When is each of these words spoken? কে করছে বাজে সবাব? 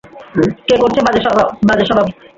কে 0.67 0.75
করছে 0.81 0.99
বাজে 1.05 1.21
সবাব? 1.87 2.07